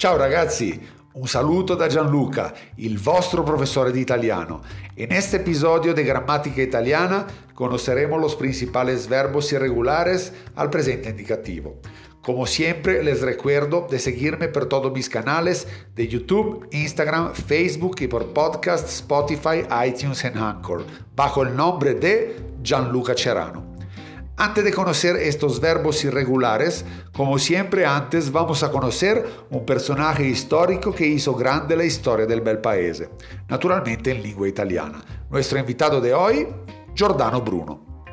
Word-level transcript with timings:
Ciao 0.00 0.16
ragazzi, 0.16 0.80
un 1.12 1.28
saluto 1.28 1.74
da 1.74 1.86
Gianluca, 1.86 2.54
il 2.76 2.98
vostro 2.98 3.42
professore 3.42 3.92
di 3.92 4.00
italiano. 4.00 4.62
En 4.94 5.12
este 5.12 5.36
episodio 5.36 5.92
de 5.92 6.02
Grammatica 6.04 6.62
Italiana 6.62 7.26
conoceremos 7.52 8.18
los 8.18 8.34
principales 8.34 9.06
verbos 9.06 9.52
irregulares 9.52 10.32
al 10.54 10.70
presente 10.70 11.10
indicativo. 11.10 11.80
Como 12.22 12.46
siempre, 12.46 13.02
les 13.02 13.20
recuerdo 13.20 13.88
de 13.90 13.98
seguirme 13.98 14.48
por 14.48 14.70
todos 14.70 14.90
mis 14.90 15.10
canales 15.10 15.68
de 15.94 16.08
YouTube, 16.08 16.66
Instagram, 16.70 17.34
Facebook 17.34 17.96
y 18.00 18.06
por 18.06 18.32
podcast, 18.32 18.88
Spotify, 18.88 19.66
iTunes 19.86 20.24
y 20.24 20.28
Anchor, 20.28 20.86
bajo 21.14 21.42
el 21.42 21.54
nombre 21.54 21.92
de 21.92 22.36
Gianluca 22.62 23.14
Cerano. 23.14 23.69
Antes 24.42 24.64
de 24.64 24.72
conocer 24.72 25.16
estos 25.16 25.60
verbos 25.60 26.02
irregulares, 26.02 26.86
como 27.12 27.38
siempre 27.38 27.84
antes 27.84 28.32
vamos 28.32 28.62
a 28.62 28.70
conocer 28.70 29.22
un 29.50 29.66
personaje 29.66 30.24
histórico 30.24 30.94
que 30.94 31.06
hizo 31.06 31.34
grande 31.34 31.76
la 31.76 31.84
historia 31.84 32.24
del 32.24 32.40
bel 32.40 32.58
paese, 32.58 33.10
naturalmente 33.48 34.12
en 34.12 34.22
lengua 34.22 34.48
italiana. 34.48 35.04
Nuestro 35.28 35.58
invitado 35.58 36.00
de 36.00 36.14
hoy, 36.14 36.48
Giordano 36.94 37.42
Bruno. 37.42 38.04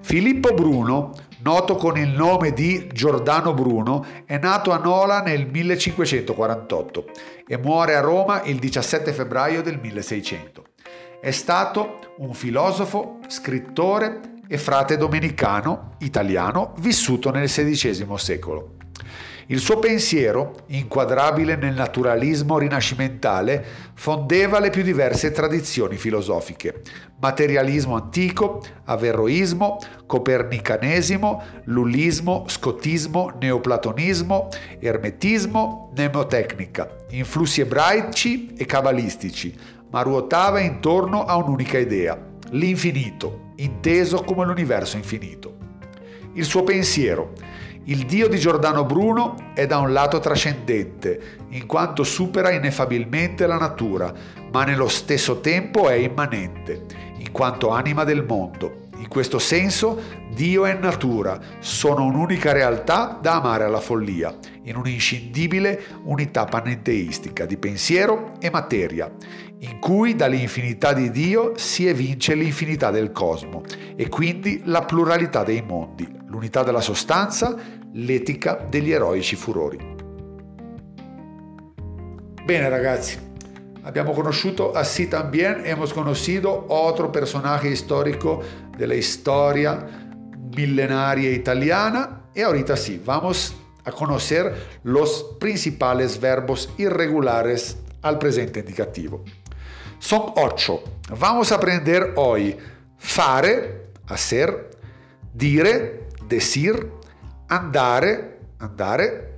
Filippo 0.00 0.54
Bruno, 0.54 1.10
noto 1.40 1.74
con 1.74 1.98
il 1.98 2.10
nome 2.10 2.52
di 2.52 2.88
Giordano 2.92 3.52
Bruno, 3.52 4.04
è 4.26 4.38
nato 4.38 4.70
a 4.70 4.78
Nola 4.78 5.22
nel 5.22 5.48
1548 5.48 7.04
e 7.48 7.58
muore 7.58 7.96
a 7.96 8.00
Roma 8.00 8.42
il 8.44 8.60
17 8.60 9.12
febbraio 9.12 9.60
del 9.60 9.80
1600. 9.80 10.62
È 11.20 11.32
stato 11.32 12.14
un 12.18 12.32
filosofo, 12.32 13.18
scrittore, 13.26 14.35
e 14.48 14.58
frate 14.58 14.96
domenicano 14.96 15.94
italiano 15.98 16.74
vissuto 16.78 17.30
nel 17.30 17.48
XVI 17.48 18.06
secolo. 18.16 18.74
Il 19.48 19.60
suo 19.60 19.78
pensiero, 19.78 20.64
inquadrabile 20.66 21.54
nel 21.54 21.74
naturalismo 21.74 22.58
rinascimentale, 22.58 23.64
fondeva 23.94 24.58
le 24.58 24.70
più 24.70 24.82
diverse 24.82 25.30
tradizioni 25.30 25.96
filosofiche. 25.96 26.82
Materialismo 27.20 27.94
antico, 27.94 28.60
averroismo, 28.86 29.78
copernicanesimo, 30.04 31.42
lullismo, 31.66 32.46
scotismo, 32.48 33.34
neoplatonismo, 33.40 34.48
ermetismo, 34.80 35.92
mnemotecnica, 35.92 36.88
influssi 37.10 37.60
ebraici 37.60 38.52
e 38.56 38.66
cabalistici, 38.66 39.54
ma 39.90 40.02
ruotava 40.02 40.58
intorno 40.58 41.24
a 41.24 41.36
un'unica 41.36 41.78
idea, 41.78 42.20
l'infinito, 42.50 43.52
inteso 43.56 44.22
come 44.22 44.44
l'universo 44.44 44.96
infinito. 44.96 45.56
Il 46.34 46.44
suo 46.44 46.62
pensiero. 46.64 47.32
Il 47.84 48.04
Dio 48.04 48.28
di 48.28 48.38
Giordano 48.38 48.84
Bruno 48.84 49.52
è 49.54 49.66
da 49.66 49.78
un 49.78 49.92
lato 49.92 50.18
trascendente, 50.18 51.38
in 51.50 51.66
quanto 51.66 52.02
supera 52.02 52.50
ineffabilmente 52.50 53.46
la 53.46 53.58
natura, 53.58 54.12
ma 54.50 54.64
nello 54.64 54.88
stesso 54.88 55.40
tempo 55.40 55.88
è 55.88 55.94
immanente, 55.94 56.84
in 57.18 57.30
quanto 57.30 57.70
anima 57.70 58.04
del 58.04 58.24
mondo. 58.24 58.85
In 58.98 59.08
questo 59.08 59.38
senso, 59.38 60.00
Dio 60.34 60.66
e 60.66 60.74
natura 60.74 61.38
sono 61.60 62.04
un'unica 62.04 62.52
realtà 62.52 63.18
da 63.20 63.36
amare 63.36 63.64
alla 63.64 63.80
follia, 63.80 64.34
in 64.62 64.76
un'inscindibile 64.76 65.80
unità 66.04 66.44
panenteistica 66.44 67.44
di 67.46 67.56
pensiero 67.56 68.32
e 68.40 68.50
materia, 68.50 69.10
in 69.60 69.78
cui 69.78 70.14
dall'infinità 70.14 70.92
di 70.92 71.10
Dio 71.10 71.52
si 71.56 71.86
evince 71.86 72.34
l'infinità 72.34 72.90
del 72.90 73.12
cosmo 73.12 73.62
e 73.96 74.08
quindi 74.08 74.62
la 74.64 74.82
pluralità 74.82 75.44
dei 75.44 75.62
mondi, 75.62 76.08
l'unità 76.26 76.62
della 76.62 76.80
sostanza, 76.80 77.54
l'etica 77.92 78.66
degli 78.68 78.92
eroici 78.92 79.36
furori. 79.36 79.94
Bene 82.44 82.68
ragazzi, 82.68 83.18
abbiamo 83.82 84.12
conosciuto 84.12 84.72
así 84.72 85.06
también, 85.06 85.62
hemos 85.64 85.92
conocido 85.92 86.66
otro 86.68 87.10
personaje 87.10 87.68
histórico 87.68 88.40
de 88.76 88.86
la 88.86 88.94
historia 88.94 89.86
milenaria 90.56 91.30
italiana 91.30 92.22
y 92.34 92.42
ahorita 92.42 92.76
sí, 92.76 93.00
vamos 93.04 93.54
a 93.84 93.92
conocer 93.92 94.80
los 94.82 95.36
principales 95.38 96.20
verbos 96.20 96.68
irregulares 96.76 97.78
al 98.02 98.18
presente 98.18 98.60
indicativo. 98.60 99.24
Son 99.98 100.32
ocho. 100.36 100.82
Vamos 101.18 101.50
a 101.52 101.54
aprender 101.54 102.12
hoy 102.16 102.56
fare, 102.98 103.92
hacer, 104.08 104.70
dire, 105.32 106.08
decir, 106.28 106.90
andare, 107.48 108.38
andare, 108.58 109.36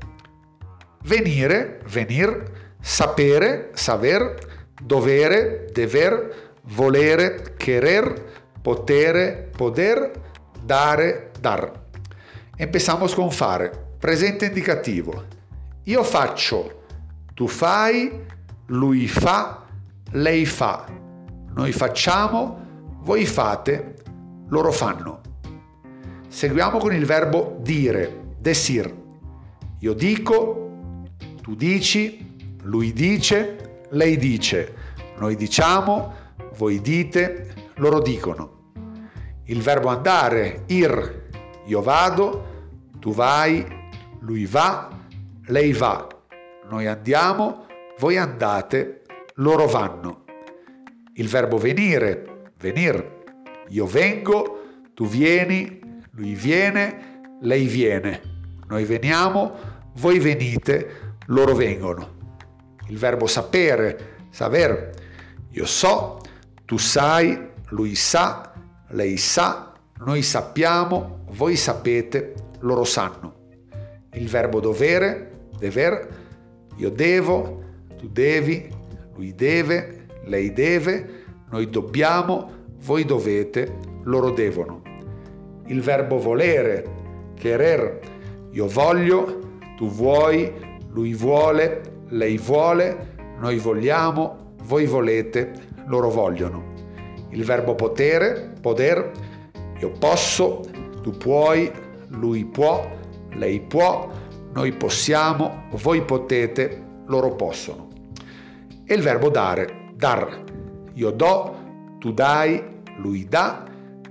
venire, 1.05 1.81
venir, 1.93 2.45
sapere, 2.81 3.71
saber, 3.75 4.37
dovere, 4.83 5.67
dever, 5.75 6.33
volere, 6.65 7.55
querer, 7.59 8.27
potere, 8.69 9.49
poder, 9.57 10.11
dare, 10.63 11.31
dar. 11.41 11.73
Empezamos 12.55 13.15
con 13.15 13.31
fare. 13.31 13.71
Presente 13.99 14.45
indicativo. 14.45 15.25
Io 15.85 16.05
faccio, 16.05 16.83
tu 17.33 17.47
fai, 17.47 18.27
lui 18.67 19.09
fa, 19.09 19.65
lei 20.11 20.45
fa, 20.45 20.85
noi 21.55 21.73
facciamo, 21.73 22.67
voi 23.01 23.25
fate, 23.25 23.95
loro 24.49 24.71
fanno. 24.71 25.21
Seguiamo 26.29 26.77
con 26.77 26.93
il 26.93 27.07
verbo 27.07 27.57
dire, 27.63 28.35
decir. 28.39 28.95
Io 29.79 29.95
dico, 29.95 31.07
tu 31.41 31.55
dici, 31.55 32.37
lui 32.65 32.93
dice, 32.93 33.85
lei 33.93 34.19
dice, 34.19 34.75
noi 35.17 35.37
diciamo, 35.37 36.13
voi 36.59 36.83
dite, 36.83 37.73
loro 37.77 38.03
dicono. 38.03 38.57
Il 39.51 39.63
verbo 39.63 39.89
andare, 39.89 40.65
ir, 40.67 41.31
io 41.65 41.81
vado, 41.81 42.91
tu 43.01 43.15
vai, 43.15 43.65
lui 44.21 44.45
va, 44.45 44.91
lei 45.47 45.73
va, 45.73 46.07
noi 46.69 46.87
andiamo, 46.87 47.65
voi 47.99 48.19
andate, 48.19 49.05
loro 49.37 49.67
vanno. 49.67 50.25
Il 51.15 51.29
verbo 51.29 51.57
venire, 51.57 52.51
venir. 52.59 53.25
Io 53.69 53.87
vengo, 53.87 54.91
tu 54.93 55.07
vieni, 55.07 55.81
lui 56.11 56.35
viene, 56.35 57.39
lei 57.41 57.67
viene. 57.69 58.21
Noi 58.67 58.85
veniamo, 58.85 59.53
voi 59.95 60.19
venite, 60.19 61.17
loro 61.29 61.55
vengono. 61.55 62.17
Il 62.89 62.99
verbo 62.99 63.27
sapere, 63.27 64.27
saber. 64.29 64.91
Io 65.53 65.65
so, 65.65 66.21
tu 66.67 66.77
sai, 66.77 67.49
lui 67.71 67.95
sa, 67.95 68.53
lei 68.89 69.17
sa, 69.17 69.73
noi 69.99 70.23
sappiamo, 70.23 71.25
voi 71.31 71.57
sapete, 71.57 72.35
loro 72.61 72.85
sanno. 72.85 73.35
Il 74.13 74.29
verbo 74.29 74.61
dovere, 74.61 75.49
dever. 75.59 76.09
Io 76.77 76.91
devo, 76.91 77.63
tu 77.99 78.09
devi, 78.09 78.69
lui 79.15 79.35
deve, 79.35 80.07
lei 80.25 80.53
deve, 80.53 81.25
noi 81.51 81.69
dobbiamo, 81.69 82.51
voi 82.85 83.05
dovete, 83.05 83.77
loro 84.05 84.31
devono. 84.31 84.83
Il 85.67 85.83
verbo 85.83 86.19
volere, 86.19 86.85
querer, 87.39 88.01
io 88.53 88.67
voglio, 88.69 89.41
tu 89.77 89.89
vuoi, 89.89 90.51
lui 90.91 91.13
vuole, 91.13 91.83
lei 92.09 92.39
vuole, 92.39 93.15
noi 93.39 93.59
vogliamo, 93.59 94.55
voi 94.63 94.87
volete, 94.87 95.53
loro 95.87 96.09
vogliono. 96.09 96.78
Il 97.31 97.45
verbo 97.45 97.75
potere, 97.75 98.53
poder, 98.61 99.11
io 99.79 99.91
posso, 99.99 100.61
tu 101.03 101.11
puoi, 101.13 101.71
lui 102.09 102.45
può, 102.45 102.91
lei 103.33 103.61
può, 103.61 104.11
noi 104.53 104.73
possiamo, 104.73 105.67
voi 105.73 106.03
potete, 106.03 106.85
loro 107.07 107.35
possono 107.35 107.89
e 108.91 108.95
il 108.95 109.03
verbo 109.03 109.29
dare, 109.29 109.91
dar. 109.95 110.45
Io 110.95 111.11
do, 111.11 111.57
tu 111.99 112.11
dai, 112.13 112.81
lui 112.97 113.29
dà, 113.29 113.65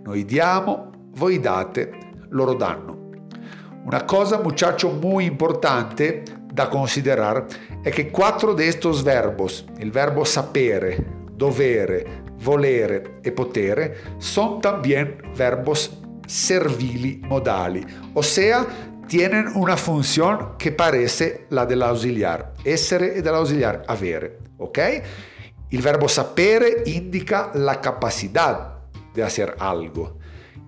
noi 0.04 0.24
diamo, 0.24 0.92
voi 1.16 1.40
date, 1.40 1.92
loro 2.30 2.54
danno. 2.54 3.10
Una 3.86 4.04
cosa 4.04 4.40
muchacho 4.40 4.90
muy 4.90 5.26
importante 5.26 6.22
da 6.54 6.68
considerar 6.68 7.46
è 7.82 7.90
che 7.90 8.12
quattro 8.12 8.54
de 8.54 8.68
estos 8.68 9.02
verbos, 9.02 9.66
il 9.80 9.90
verbo 9.90 10.24
sapere, 10.24 11.26
dovere, 11.32 12.24
volere 12.40 13.20
e 13.22 13.32
potere, 13.32 14.16
son 14.18 14.62
también 14.62 15.18
verbos 15.36 16.00
servili 16.26 17.22
modali, 17.24 17.86
o 18.14 18.22
sea, 18.22 18.66
tienen 19.08 19.48
una 19.56 19.78
función 19.78 20.58
que 20.58 20.72
parece 20.72 21.46
la 21.50 21.66
dell'ausiliar, 21.66 22.54
essere 22.64 23.16
e 23.16 23.22
dell'ausiliar 23.22 23.84
avere 23.88 24.48
ok? 24.58 25.02
Il 25.70 25.82
verbo 25.82 26.08
sapere 26.08 26.84
indica 26.86 27.52
la 27.54 27.80
capacità 27.80 28.82
di 29.14 29.22
hacer 29.22 29.56
algo. 29.58 30.18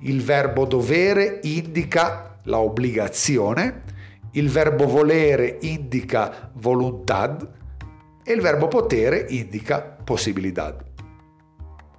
Il 0.02 0.22
verbo 0.22 0.66
dovere 0.66 1.40
indica 1.44 2.40
la 2.44 2.60
obbligazione. 2.60 3.84
Il 4.32 4.50
verbo 4.50 4.86
volere 4.86 5.58
indica 5.62 6.52
voluntad 6.54 7.48
e 8.24 8.34
il 8.34 8.42
verbo 8.42 8.68
potere 8.68 9.26
indica 9.30 9.82
posibilidad. 9.82 10.89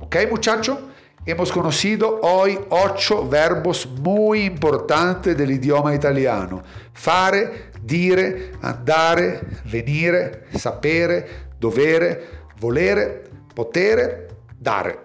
¿Ok, 0.00 0.16
muchacho? 0.30 0.88
Hemos 1.24 1.52
conocido 1.52 2.20
hoy 2.22 2.58
ocho 2.70 3.28
verbos 3.28 3.86
muy 3.86 4.44
importantes 4.44 5.36
del 5.36 5.50
idioma 5.50 5.94
italiano. 5.94 6.62
Fare, 6.94 7.70
dire, 7.82 8.52
andare, 8.62 9.40
venire, 9.70 10.46
sapere, 10.56 11.26
dovere, 11.60 12.28
volere, 12.58 13.24
potere, 13.54 14.28
dare. 14.58 14.98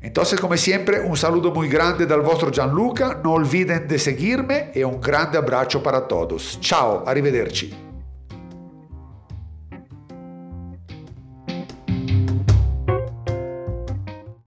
Entonces, 0.00 0.38
como 0.38 0.56
siempre, 0.56 1.00
un 1.00 1.16
saludo 1.16 1.50
muy 1.50 1.68
grande 1.68 2.06
dal 2.06 2.20
vostro 2.20 2.50
Gianluca. 2.50 3.18
No 3.24 3.32
olviden 3.32 3.88
de 3.88 3.98
seguirme 3.98 4.70
e 4.74 4.84
un 4.84 5.00
grande 5.00 5.38
abbraccio 5.38 5.82
para 5.82 6.06
todos. 6.06 6.58
Ciao, 6.60 7.02
arrivederci. 7.06 7.87